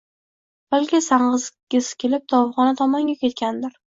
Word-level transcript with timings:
–Balki, 0.75 1.01
sang‘igisi 1.07 1.93
kelib, 2.05 2.25
tovuqxona 2.35 2.75
tomonga 2.83 3.17
ketgandir 3.25 3.79